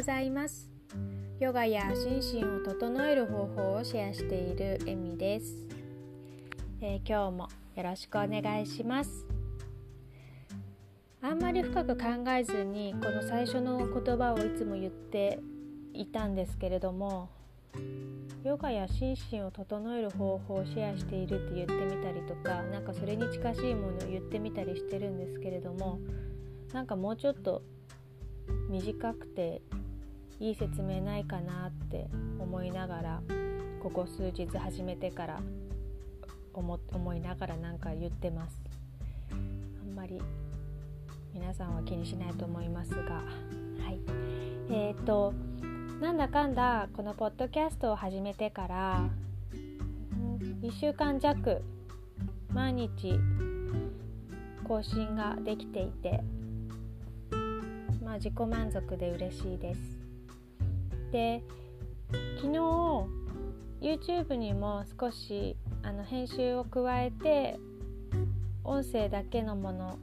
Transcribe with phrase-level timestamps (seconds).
[0.00, 0.70] ございます。
[1.40, 5.66] ヨガや心身を整える方法をシェアしているエミです、
[6.80, 9.26] えー、今日もよろしくお願いします。
[11.20, 15.38] あんまり深く考えずにこの最初の言葉をいつも言って
[15.92, 17.28] いたんですけれども
[18.42, 25.98] ヨガや心身を整える方法をシェアしているって言ってみたりとか何かそれに近しいものを言ってみたりしてるんですけれども
[26.72, 27.60] なんかもうちょっと
[28.70, 29.60] 短くて
[30.40, 32.08] いい説明ないかなって
[32.38, 33.22] 思いながら
[33.82, 35.40] ここ数日始めてから
[36.54, 38.60] 思思いながらなんか言ってます。
[39.30, 40.20] あんまり
[41.32, 43.14] 皆さんは気にしないと思いますが。
[43.14, 43.22] は
[43.90, 44.00] い。
[44.70, 45.34] えーと、
[46.00, 49.08] なんだかんだこのポッドキャストを始めてから
[50.62, 51.62] 1週間弱
[52.52, 53.18] 毎日
[54.66, 56.20] 更新ができていて
[58.10, 59.99] まあ、自己満足で嬉しいです。
[61.12, 61.42] で
[62.36, 62.58] 昨日
[63.80, 67.58] YouTube にも少しあの編集を加えて
[68.64, 69.98] 音声だけのもの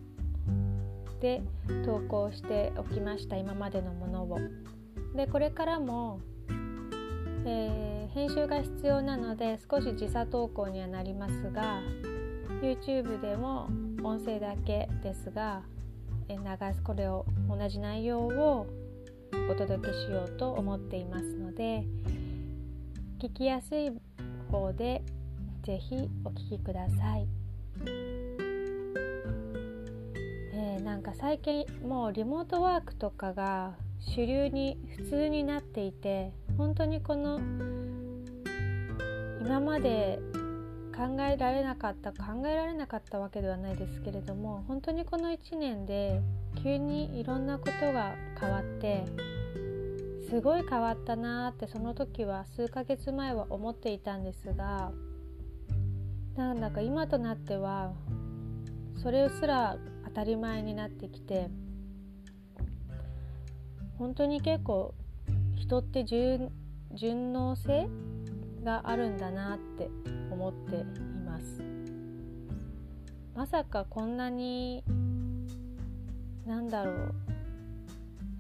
[1.22, 1.42] で
[1.86, 4.40] 投稿しておきました今までのものを。
[5.16, 6.20] でこれからも、
[7.46, 11.82] えー、編集が必要なので少し時差投稿にはなりますが
[12.62, 13.68] YouTube でも
[14.04, 15.64] 音声だけですが
[16.30, 18.68] え流すこれを同じ内容を
[19.50, 21.84] お届けしようと思っていますので
[23.20, 23.92] 聞きやすい
[24.52, 25.04] 方で
[25.64, 27.28] ぜひお聞きください、
[30.54, 37.40] えー、なんか最近もうリモートワークとかが主流に普通になっていて本当にこの
[39.42, 40.20] 今まで
[40.96, 46.22] 考えられなかった考えられなかったわけではないですけれども本当にこの1年で
[46.64, 49.06] 急にいろんなことが変わって
[50.30, 54.92] すごい変わったなってその時は数ヶ月前は思っていたんですが
[56.36, 57.94] なんだか今となっては
[59.02, 61.50] それすら当たり前になってきて
[63.98, 64.94] 本当に結構
[65.56, 66.52] 人って順
[67.34, 67.88] 応性
[68.64, 69.90] があるんだなって
[70.32, 70.84] 思ってい
[71.26, 71.62] ます。
[73.36, 74.84] まさかこんなに
[76.48, 77.16] なんだろう。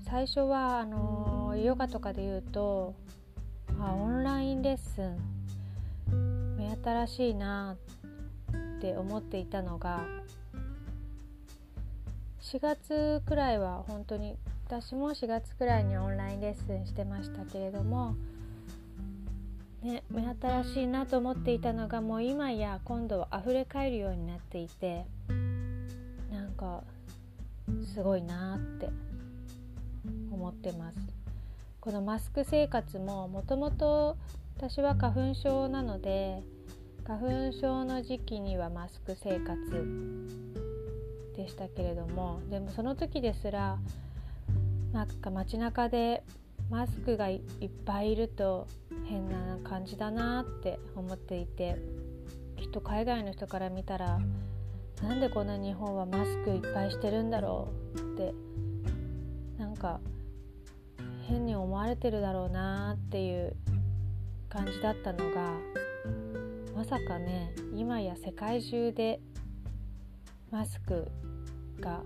[0.10, 2.96] 最初はあのヨガとかで言うと
[3.78, 7.76] あオンラインレッスン目新しいな
[8.78, 10.06] って思っていたのが
[12.42, 14.38] 4月くらいは本当に
[14.68, 18.16] 私も4月くらいにオンラインレッスンしてましたけれども
[19.84, 25.06] ね、目新しいなと思っていたのがもう今や今度は溢れ返るようになっていて
[26.32, 26.84] なんか
[27.94, 28.90] すごいなって
[30.32, 30.98] 思ってます。
[31.80, 34.18] このマスク生活ももともと
[34.58, 36.44] 私は花粉症なので
[37.06, 39.58] 花粉症の時期にはマスク生活
[41.38, 43.78] でしたけれどもでもその時ですら
[44.92, 46.24] なんか街中で
[46.70, 48.68] マスクがいっぱいいると
[49.06, 51.78] 変な感じだなって思っていて
[52.58, 54.20] きっと海外の人から見たら
[55.02, 58.34] なんでこんな日本はマスクいっぱいしてるんだろうって
[59.58, 60.00] なんか
[61.28, 63.56] 変に思われてるだろうなっていう
[64.50, 65.54] 感じだったのが
[66.76, 69.20] まさかね今や世界中で
[70.52, 71.08] マスク
[71.80, 72.02] が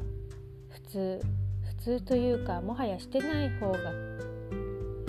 [0.69, 1.22] 普通
[1.63, 3.80] 普通というかもはやしてない方が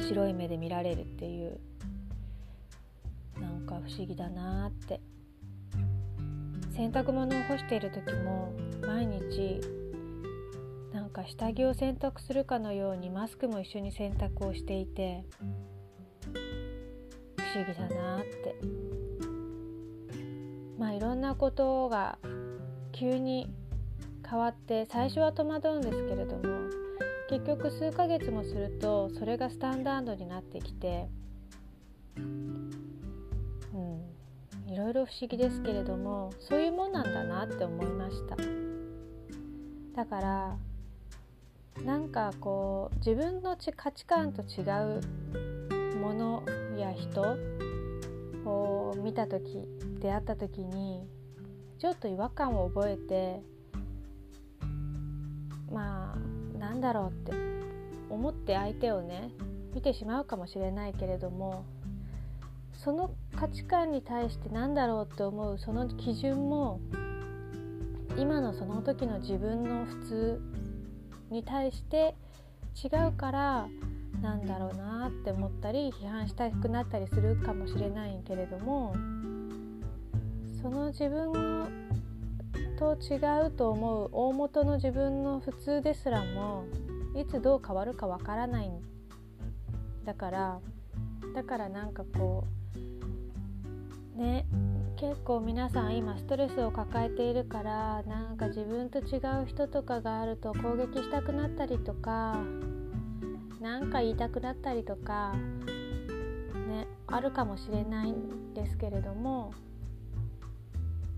[0.06, 1.58] 白い目で見られるっていう
[3.40, 5.00] なんか不思議だなって
[6.74, 8.52] 洗濯物を干している時も
[8.86, 9.60] 毎日
[10.92, 15.24] なんか下着を洗濯するかのようにマスクも一緒に洗濯をしていて
[17.36, 18.92] 不思議だなって。
[20.82, 22.18] まあいろんなことが
[22.90, 23.48] 急に
[24.28, 26.42] 変わって最初は戸惑うんですけれども
[27.30, 31.06] 結局数ヶ月もするとそれがスタンダードになってきて
[34.72, 38.36] いろいろ不思議ですけれどもそういうもんなんだなって思いました。
[39.94, 40.56] だから
[41.84, 46.42] なんかこう自分の価値観と違うもの
[46.78, 47.36] や人
[48.46, 49.68] を見た時
[50.00, 51.06] 出会った時に
[51.78, 53.42] ちょっと違和感を覚えて
[55.70, 57.32] まあなんだろうって
[58.08, 59.32] 思って相手をね
[59.74, 61.66] 見てしまうかもしれないけれども
[62.82, 66.80] その価値観に対して何だろうって思うその基準も
[68.18, 70.40] 今のその時の自分の普通
[71.30, 72.16] に対して
[72.82, 73.68] 違うから
[74.20, 78.94] なんだろうなって思ったり批判したくなったりするかもしれないけれども
[80.60, 81.32] その自分
[82.78, 86.64] と違うと思う大元の自分の普通ですらも
[87.16, 88.68] いつどう変わるかわからない。
[88.68, 88.80] ん
[90.04, 90.60] だから
[91.34, 92.61] だからなんかこう
[94.16, 94.46] ね
[94.96, 102.38] 結構皆さん今ストレスを抱えているからなんか自分と違う人とかがあると攻撃したくなったりとか
[103.60, 105.34] 何か言いたくなったりとか
[106.68, 109.52] ねあるかもしれないんですけれども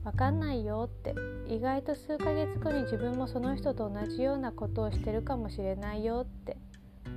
[0.05, 1.15] 分かんないよって
[1.49, 6.59] 意外と数ヶ月後に自分もその人と同じようなことをしてるかもしれないよって、
[7.07, 7.09] う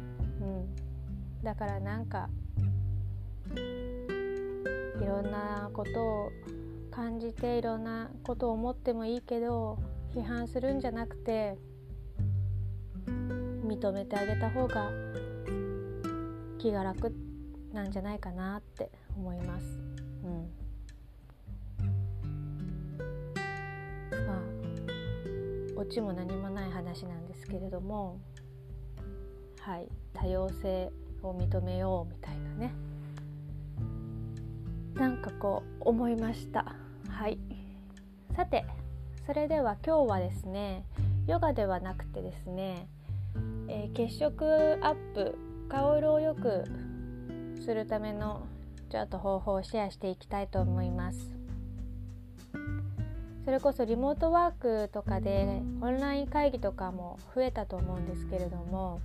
[0.43, 0.75] ん、
[1.43, 2.29] だからなんか
[5.01, 6.31] いろんなことを
[6.91, 9.77] 感じていろんなことを思ってもいいけど
[10.15, 11.57] 批判するんじゃなくて
[13.63, 14.89] 認めてあげた方が
[16.57, 17.13] 気が楽
[17.71, 19.79] なんじゃないかなって思います。
[20.23, 20.49] うん、
[24.25, 28.19] まあオチも何もない話なんですけれども
[29.59, 30.91] はい多様性
[31.21, 32.86] を認めようみたいなね
[34.97, 36.75] なんかこう思いました。
[37.09, 37.37] はい。
[38.35, 38.65] さて
[39.25, 40.83] それでは今日はですね
[41.27, 42.87] ヨガではなくてですね
[43.69, 45.37] えー、血色アップ
[45.69, 46.63] 顔色を良く
[47.63, 48.47] するための
[48.89, 51.31] ちょっと方法をシェアしていきたいと思います。
[53.43, 58.99] それこそリモートワークとかでオンライン会議とかも増えたと思うんですけれども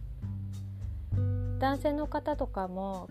[1.61, 3.09] 男性の方とかも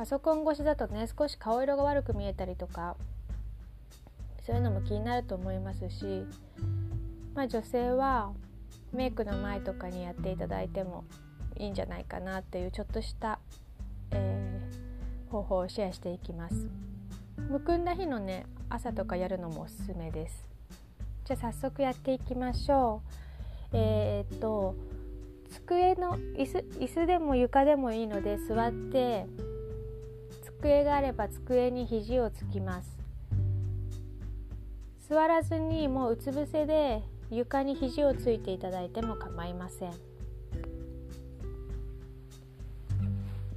[0.00, 2.96] パソコン越しだとね少し顔色が悪く見えたりとか
[4.46, 6.24] そういうのも気になると思いますし
[7.34, 8.32] まあ、女性は
[8.94, 11.04] メイクの前とかにやっていただいても
[11.58, 13.40] いいんじゃないかなっていうちょっとした、
[14.12, 16.54] えー、方法をシェアしていきます。
[17.50, 20.46] むくんだ日のね朝とかやるのもおすすめです。
[21.26, 23.02] じゃあ早速やっていきましょ
[23.72, 23.76] う。
[23.76, 24.74] えー、っと
[25.50, 29.26] 机の椅子椅子でも床でもいいので座って
[30.60, 32.98] 机があれば机に肘をつきます。
[35.08, 39.92] 座らずにもううつ伏せで床に肘をついていただいても構いません。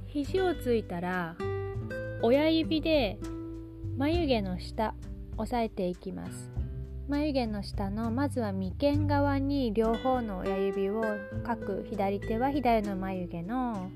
[0.06, 1.36] 肘をついたら
[2.22, 3.18] 親指で
[3.98, 4.94] 眉毛の下
[5.36, 6.50] 押さえていきます。
[7.06, 11.02] 眉毛の下のまずは眉間側に両方の親指を
[11.44, 13.90] 各左手は左の眉毛の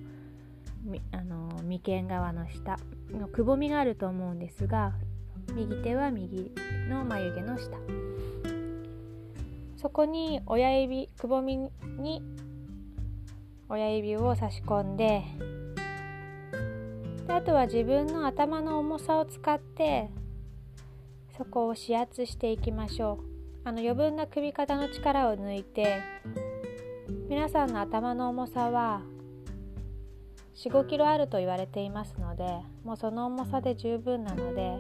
[1.13, 2.79] あの眉間側の下
[3.11, 4.95] のくぼみがあると思うんですが
[5.55, 6.53] 右手は右
[6.89, 7.77] の眉毛の下。
[9.77, 12.23] そこに親指くぼみに
[13.69, 15.23] 親指を差し込んで
[17.29, 20.09] であとは自分の頭の重さを使って
[21.37, 23.69] そこを指圧していきましょう。
[23.69, 26.01] あの余分な首肩の力を抜いて
[27.29, 29.03] 皆さんの頭の重さは
[30.59, 32.45] 4 5キロあると言われていますので
[32.83, 34.77] もうその重さで十分なので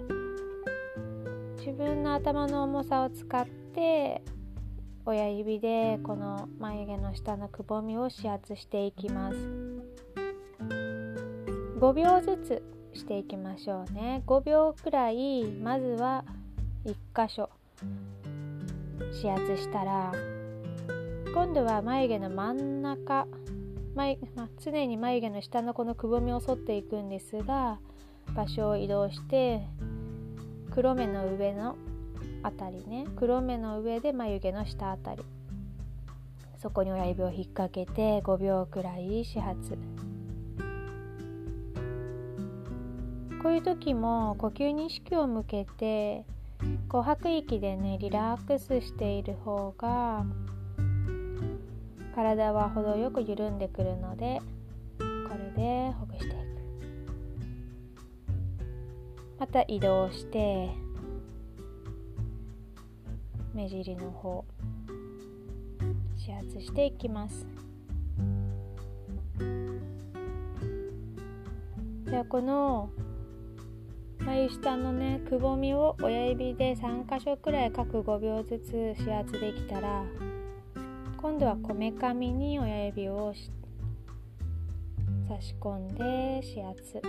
[1.58, 4.20] 自分の頭の重さを使って
[5.06, 9.36] 親指でこの眉毛の下のくぼみを指圧していきます。
[11.78, 14.22] 5秒ずつしていきましょうね。
[14.26, 16.24] 5秒くらいまずは
[16.84, 17.48] 1箇所
[19.14, 20.12] 指圧したら
[21.32, 23.28] 今度は眉毛の真ん中
[23.94, 27.78] 眉、まあ、常に眉毛の下のこのくぼみを沿っていくんですが
[28.34, 29.62] 場所を移動して
[30.70, 31.76] 黒目の上の
[32.42, 35.24] あたりね黒目の上で眉毛の下あたり
[36.58, 39.78] そこに親指を引っ掛けて5秒くらい始発。
[43.40, 46.24] こういう時も呼吸に意識を向けて
[46.88, 50.24] こう吐く息でねリラックスしている方が
[52.18, 54.42] 体は程よく緩んでくるので
[54.98, 55.04] こ
[55.38, 56.34] れでほぐしていく。
[59.38, 60.68] また移動して
[63.54, 64.44] 目尻の方
[66.18, 67.46] 指圧していきます。
[72.04, 72.90] じゃあこの
[74.26, 80.02] 眉下のねくぼみを親指で3箇所くらい各5秒ずつ指圧できたら
[81.20, 83.34] 今度はこめかみに親指を
[85.28, 87.02] 差し込んで指圧。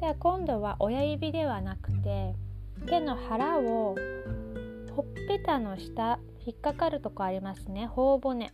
[0.00, 2.34] では今度は親指ではなくて
[2.86, 3.94] 手の腹を
[4.96, 7.86] ほっぺたの下引っかかるとこありますね。
[7.86, 8.50] 頬骨。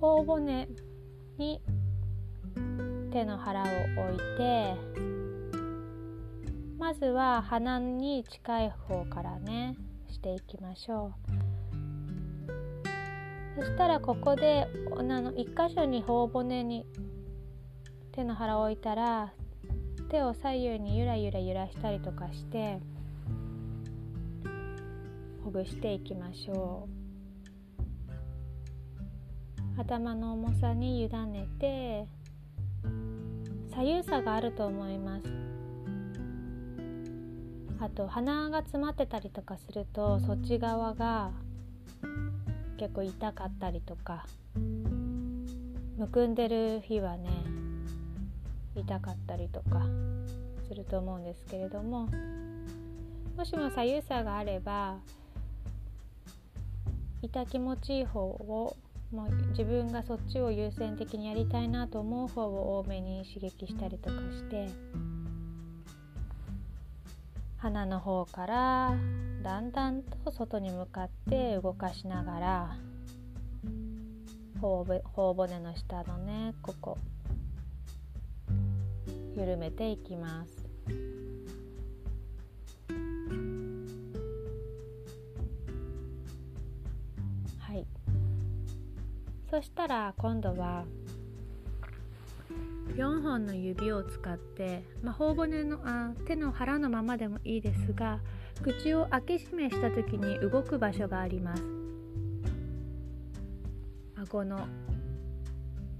[0.00, 0.68] 頬骨
[1.38, 1.62] に
[3.12, 3.70] 手の腹を置
[4.14, 5.15] いて
[6.86, 9.74] まずは鼻に近い方からね
[10.08, 11.12] していきましょ
[13.56, 13.60] う。
[13.60, 16.86] そしたらここであの1箇所に頬骨に
[18.12, 19.32] 手の腹を置いたら
[20.10, 22.78] 手を左右にゆらゆら揺らしたりとかして
[25.42, 26.86] ほぐしていきましょ
[29.76, 29.80] う。
[29.80, 32.06] 頭の重さに委ねて
[33.74, 35.46] 左右差があると思います。
[37.78, 41.30] あと鼻が詰まってたりとかするとそっち側が
[42.78, 44.26] 結構痛かったりとか
[45.98, 47.28] むくんでる日はね
[48.74, 49.82] 痛かったりとか
[50.68, 52.08] すると思うんですけれども
[53.36, 54.96] もしも左右差があれば
[57.22, 58.76] 痛気持ちいい方を
[59.12, 64.68] もう自分がそっちを優先的にやりたいなと思う方を多めに刺激したりとかして
[67.66, 68.94] 鼻の方から
[69.42, 72.76] だんだんと外に向かって動かしながら
[74.60, 76.96] 頬骨の下のねここ
[79.36, 80.64] 緩めていきます。
[87.58, 87.84] はい
[89.50, 90.84] そしたら今度は
[92.94, 98.20] 4本の指を使って、まあ、頬骨のあ手の腹のままでもいいですが
[98.62, 101.62] 口を開け閉めした時に動く場所があります。
[104.16, 104.66] 顎の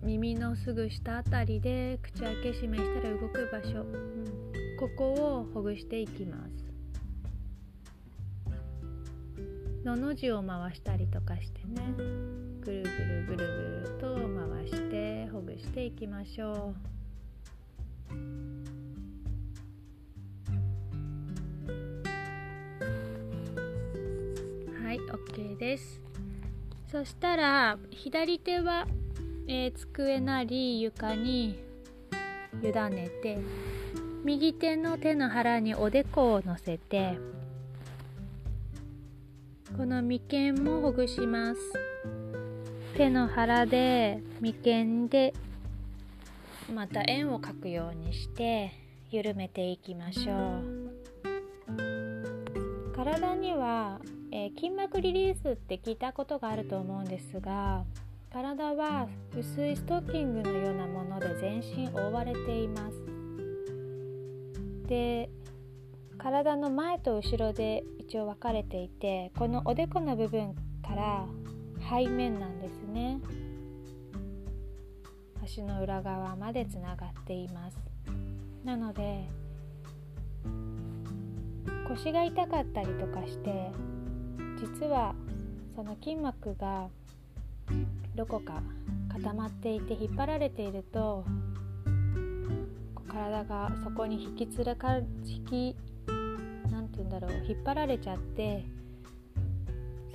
[0.03, 6.67] 耳のすぐ下あたりで口開け閉めしたら動く場所、うん、ここをほぐしていきます。
[9.85, 12.46] のの字を回したりとかしてね。
[12.67, 13.43] ぐるぐるぐるぐ
[13.91, 16.75] ると回してほぐしていきましょう。
[24.85, 26.01] はい OK です。
[26.91, 28.89] そしたら左手は、
[29.47, 31.61] えー、机なり床に
[32.65, 33.39] 委ねて
[34.25, 37.17] 右手の手の腹におでこを乗せて
[39.77, 41.96] この眉間もほぐします。
[42.97, 45.35] 手の腹で眉間で
[46.75, 48.73] また円を描くようにして
[49.11, 50.95] 緩めていきましょう。
[52.97, 54.01] 体には、
[54.33, 57.85] えー、筋膜リリースって聞いたことがあると思うんですが
[58.33, 62.97] 体は薄いストッキングのようなもので全身覆われています。
[64.89, 65.29] で
[66.17, 71.27] 体の前と後ろで一応分かれていてこのおでこの部分から
[71.89, 73.21] 背面なんですね。
[75.43, 77.79] 足の裏側までつながっています。
[78.65, 79.29] なので
[81.89, 83.71] 腰が痛かったりとかして
[84.59, 85.15] 実は
[85.77, 86.89] その筋膜が
[88.17, 88.63] どこか
[89.13, 91.25] 固まっていて引っ張られていると
[93.09, 95.77] 体がそこに引きつらか引き
[96.97, 98.65] て言うんだろう引っ張られちゃって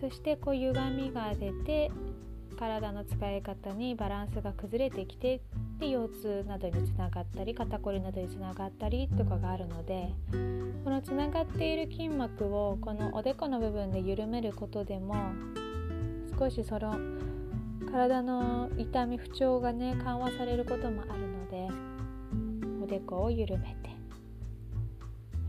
[0.01, 1.91] そしてこう歪みが出て
[2.57, 5.41] 体の使い方にバランスが崩れてきて
[5.79, 10.13] で腰痛などにつながったり肩こりなどにつながったりとかがあるので
[10.83, 15.15] このつながっている筋膜をこのおでこの部分で緩めることでも
[16.39, 16.97] 少しその
[17.91, 21.67] 体の痛み不調がね緩和されることもあるので
[22.83, 23.89] おでこを緩めて。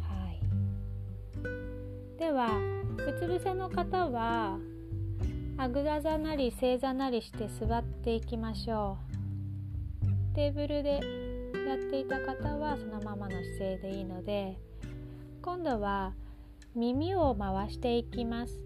[0.02, 2.18] はい。
[2.18, 4.58] ではうつ伏せの方は
[5.56, 8.98] あぐら座なり正座なりして座っていきましょ
[10.32, 10.34] う。
[10.34, 11.00] テーブルで
[11.66, 14.56] やっていた方はそのままの姿勢でいいので
[15.42, 16.14] 今度は
[16.74, 18.58] 耳を回していきます。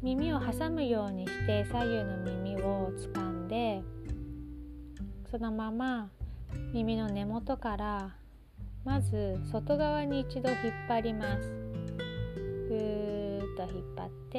[0.00, 3.82] 耳を挟むようにして左右の耳を掴んで
[5.30, 6.10] そのまま
[6.72, 8.14] 耳の根元から
[8.84, 11.67] まず外側に一度引っ張ります。
[12.68, 14.38] ぐーっと引っ張って。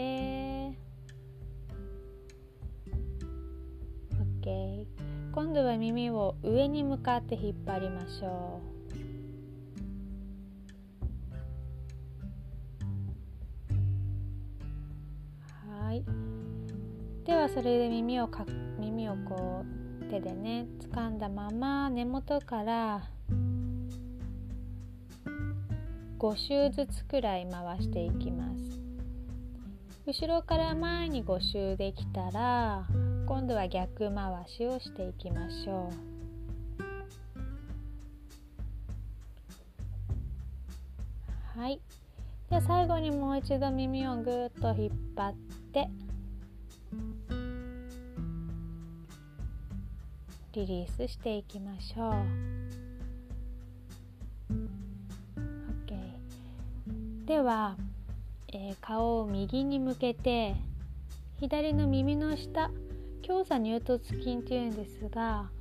[4.42, 4.86] OK
[5.34, 8.80] 今度は耳を上に向かって引っ張りましょう。
[15.82, 16.06] はい。
[17.26, 18.46] ではそれで耳をか
[18.80, 19.66] 耳をこ
[20.02, 23.10] う手でね掴んだまま根元から
[26.20, 28.82] 5周ずつくらい回していきます。
[30.06, 32.86] 後ろから前に5周できたら
[33.26, 35.90] 今度は逆回しをしていきましょ
[41.56, 41.60] う。
[41.60, 41.80] はい。
[42.50, 45.36] で最後にもう一度耳をぐっと引っ張っ
[45.72, 45.88] て
[50.52, 52.89] リリースしていきましょう。
[57.30, 57.78] では、
[58.52, 60.56] えー、顔を右に向けて
[61.40, 62.72] 左の耳の下
[63.22, 65.52] 強鎖乳突筋っていうんですが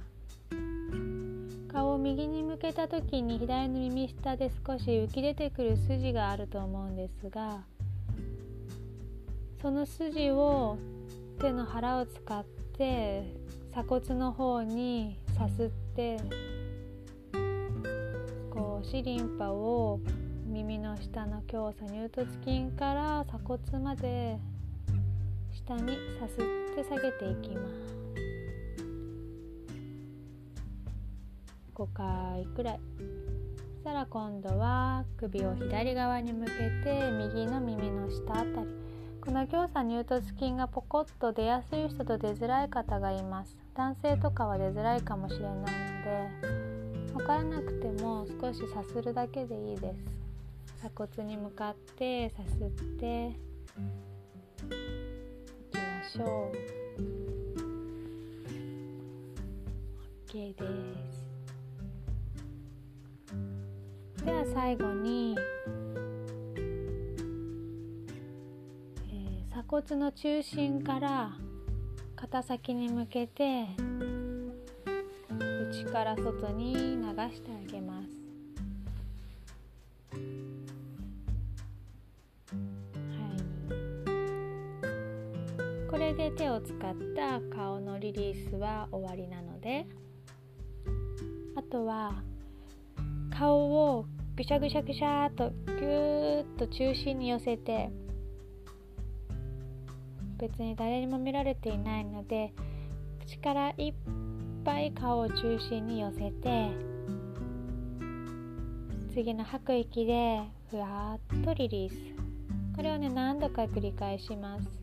[1.70, 7.58] 顔を右に向けた時に左の耳下で少し浮き出てくる筋があると思うんですが
[9.60, 10.78] その筋を
[11.38, 12.46] 手の腹を使っ
[12.78, 13.34] て
[13.72, 16.16] 鎖骨の方にさすって
[18.54, 20.00] 少しリンパを
[20.48, 24.38] 耳の下の強鎖乳突筋から鎖骨まで
[25.52, 27.98] 下にさすって下げていきます。
[31.74, 32.80] 5回くらい。
[33.58, 36.52] そしたら今度は首を左側に向け
[36.82, 38.68] て右の耳の下あたり。
[39.20, 43.54] この強鎖乳突筋がポコッと出やすい人と出づらい方がいます。
[43.74, 50.17] 男性とかは出づらいかもしれないので分からなくても少しさするだけでいいです。
[50.78, 53.32] 鎖骨に向かってさすって
[56.08, 56.58] しょう。
[60.30, 60.64] OK で
[61.12, 61.26] す。
[64.24, 65.36] では最後に、
[69.08, 71.32] えー、鎖骨の中心から
[72.14, 73.66] 肩先に向けて
[75.70, 77.02] 内から外に流
[77.34, 77.97] してあげます。
[86.08, 86.78] れで手を使っ
[87.14, 89.86] た顔のリリースは終わりなので
[91.54, 92.22] あとは
[93.36, 97.90] 顔をぐしゃぐしゃぐしゃとぎゅーっと中心に寄せて
[100.38, 102.54] 別に誰にも見られていないので
[103.26, 103.94] 口からいっ
[104.64, 106.70] ぱい顔を中心に寄せて
[109.12, 110.40] 次の吐く息で
[110.70, 111.96] ふわっとリリース。
[112.76, 114.77] これをね何度か繰り返します。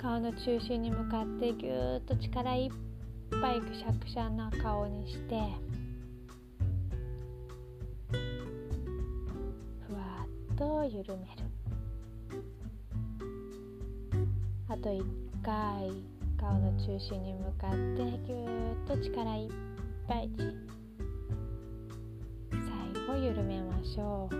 [0.00, 2.70] 顔の中心に向かってぎゅーっと力いっ
[3.38, 5.38] ぱいくしゃくしゃな顔にして
[9.86, 11.42] ふわっと緩める。
[14.70, 15.04] あと1
[15.44, 15.92] 回
[16.40, 17.76] 顔の中心に向かって
[18.26, 19.50] ぎゅーっと力いっ
[20.08, 20.30] ぱい
[22.50, 24.36] 最後緩めましょう。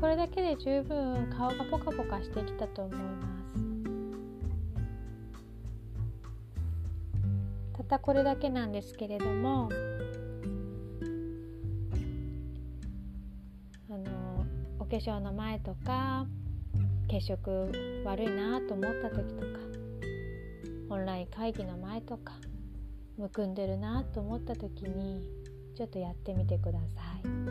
[0.00, 3.33] これだけで十分顔がポカポカしてきたと思います。
[7.84, 9.68] たこれだけなんですけれども
[13.90, 14.46] あの
[14.78, 16.26] お化粧の前とか
[17.08, 17.72] 血色
[18.04, 19.46] 悪いなと思った時とか
[20.90, 22.34] オンライン会議の前とか
[23.16, 25.22] むくんでるなと思った時に
[25.76, 27.44] ちょっとやってみてください。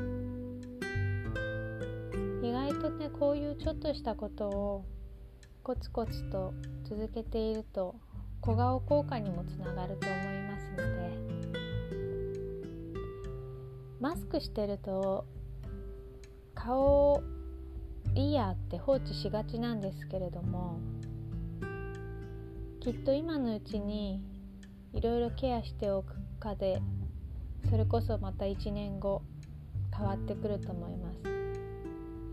[2.47, 4.85] 意外とねこういうちょっとしたことを
[5.63, 7.95] コツコツと続けていると
[8.45, 10.83] 小顔効果にもつながると思いますので
[14.01, 15.25] マスクしてると
[16.53, 17.23] 顔
[18.15, 20.77] いいやって放置しがちなんですけれども
[22.81, 24.21] きっと今のうちに
[24.91, 26.81] いろいろケアしておくかで
[27.69, 29.21] それこそまた1年後
[29.95, 31.19] 変わってくると思います。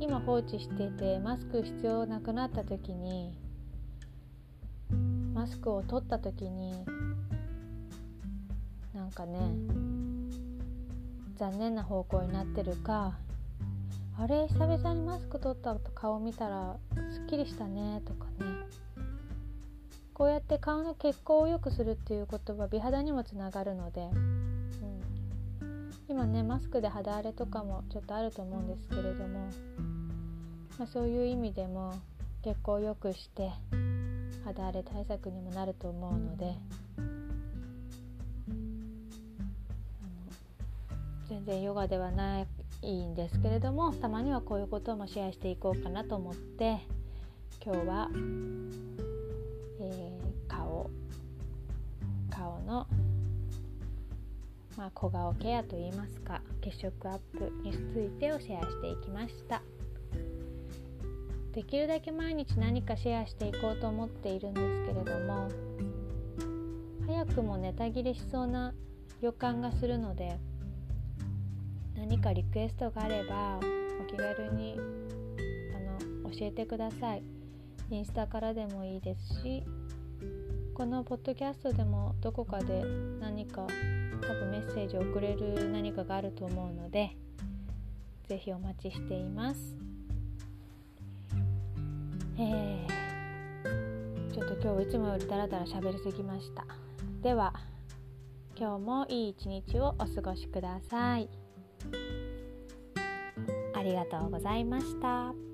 [0.01, 3.39] 今放置していてマスク必要なくなった時に
[5.41, 6.85] マスクを取った時に
[8.95, 9.39] なんかね
[11.39, 13.17] 残念な方向になってるか
[14.19, 16.77] あれ久々にマスク取ったと顔見たら
[17.11, 18.51] すっきりしたねとかね。
[20.13, 24.11] こうやって顔の血行を良くするっていうことは美肌にもつながるので、
[25.63, 29.49] うん、今ねマスクで肌荒れとかもちょっとあると思うんですけれども、
[30.79, 31.95] まあ、そういう意味でも
[32.45, 33.51] 血行を良くして
[34.45, 36.55] 肌荒れ対策にもなると思うので
[41.29, 42.45] 全然ヨガではな
[42.83, 46.81] いんですけれどもたまにはこういうこともシェアしていこうかなと思って
[47.65, 48.09] 今日は、
[49.81, 50.91] えー、顔
[52.31, 52.87] 顔の、
[54.77, 59.63] まあ、小顔ケアといいますか血色アップについてをシェアしていきました。
[61.53, 65.49] できるだけ毎日何かシェアしていこうと思っているんですけれども
[67.07, 68.73] 早くもネタ切れしそうな
[69.21, 70.39] 予感がするので
[71.97, 73.59] 何かリクエストがあれば
[74.01, 77.23] お気軽にあの教えてください。
[77.91, 79.65] インスタからでもいいですし
[80.75, 82.85] このポッドキャストでもどこかで
[83.21, 83.67] 何か
[84.23, 87.17] 多分メッセージを送れる何かがあると思うので
[88.29, 89.90] 是非お待ちしています。
[92.43, 96.65] えー、ちょっと今日いつもよりダラダラ喋りすぎました。
[97.21, 97.53] では
[98.57, 101.29] 今日もいい一日をお過ごしください。
[103.75, 105.50] ありがとうございました。